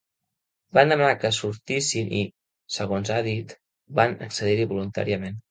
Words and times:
Van 0.77 0.93
demanar 0.93 1.11
que 1.23 1.29
sortissin 1.37 2.09
i, 2.21 2.23
segons 2.79 3.13
que 3.13 3.19
ha 3.19 3.27
dit, 3.29 3.55
‘van 4.01 4.19
accedir-hi 4.31 4.69
voluntàriament’. 4.75 5.39